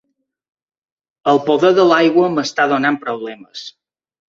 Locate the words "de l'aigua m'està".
1.81-2.69